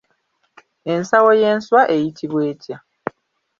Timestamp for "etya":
2.51-2.77